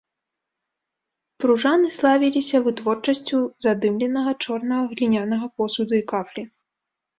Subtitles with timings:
[1.43, 6.43] Пружаны славіліся вытворчасцю задымленага чорнага глінянага посуду і кафлі.